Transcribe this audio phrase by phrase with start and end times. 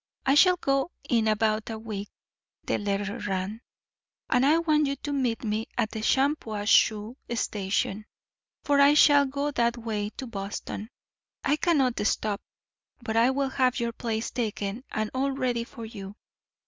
[0.25, 2.09] "I shall go in about a week,"
[2.63, 3.61] the letter ran;
[4.31, 8.07] "and I want you to meet me at the Shampuashuh station;
[8.63, 10.89] for I shall go that way to Boston.
[11.43, 12.41] I cannot stop,
[13.03, 16.15] but I will have your place taken and all ready for you.